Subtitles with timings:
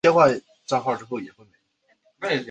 [0.03, 1.25] 圣日尔曼朗
[2.19, 2.35] 戈。